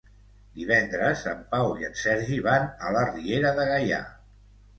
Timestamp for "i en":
1.83-1.93